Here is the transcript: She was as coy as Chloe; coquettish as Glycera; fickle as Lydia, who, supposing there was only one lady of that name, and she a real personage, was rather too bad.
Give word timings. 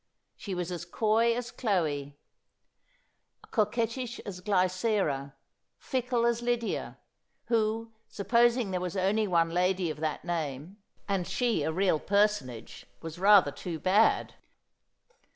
She 0.35 0.55
was 0.55 0.71
as 0.71 0.83
coy 0.83 1.35
as 1.35 1.51
Chloe; 1.51 2.17
coquettish 3.51 4.17
as 4.21 4.41
Glycera; 4.41 5.35
fickle 5.77 6.25
as 6.25 6.41
Lydia, 6.41 6.97
who, 7.49 7.91
supposing 8.07 8.71
there 8.71 8.81
was 8.81 8.97
only 8.97 9.27
one 9.27 9.51
lady 9.51 9.91
of 9.91 9.99
that 9.99 10.25
name, 10.25 10.77
and 11.07 11.27
she 11.27 11.61
a 11.61 11.71
real 11.71 11.99
personage, 11.99 12.87
was 13.03 13.19
rather 13.19 13.51
too 13.51 13.77
bad. 13.77 14.33